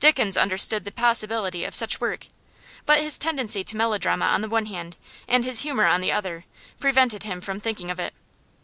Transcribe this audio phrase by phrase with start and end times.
[0.00, 2.26] Dickens understood the possibility of such work,
[2.84, 4.96] but his tendency to melodrama on the one hand,
[5.28, 6.44] and his humour on the other,
[6.80, 8.12] prevented him from thinking of it.